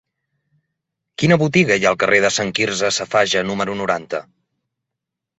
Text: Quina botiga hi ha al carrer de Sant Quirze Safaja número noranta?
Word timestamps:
Quina 1.23 1.35
botiga 1.41 1.75
hi 1.81 1.85
ha 1.85 1.89
al 1.91 1.99
carrer 2.03 2.21
de 2.25 2.31
Sant 2.37 2.49
Quirze 2.59 2.89
Safaja 2.99 3.43
número 3.51 3.75
noranta? 3.83 4.23